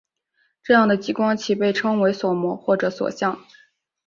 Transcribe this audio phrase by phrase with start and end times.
[0.63, 3.39] 这样的激光器被称为锁模或者锁相。